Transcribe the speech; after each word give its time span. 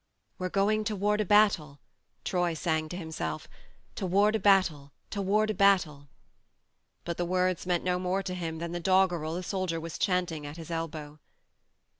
"We're 0.39 0.49
going 0.49 0.83
toward 0.83 1.21
a 1.21 1.25
battle," 1.25 1.79
Troy 2.23 2.55
sang 2.55 2.89
to 2.89 2.97
himself, 2.97 3.47
"toward 3.93 4.35
a 4.35 4.39
battle, 4.39 4.93
to 5.11 5.21
ward 5.21 5.51
a 5.51 5.53
battle...." 5.53 6.07
But 7.05 7.17
the 7.17 7.25
words 7.25 7.67
meant 7.67 7.83
no 7.83 7.99
more 7.99 8.23
to 8.23 8.33
him 8.33 8.57
than 8.57 8.71
the 8.71 8.79
doggerel 8.79 9.35
the 9.35 9.43
soldier 9.43 9.79
was 9.79 9.99
chanting 9.99 10.43
at 10.47 10.57
his 10.57 10.71
elbow. 10.71 11.19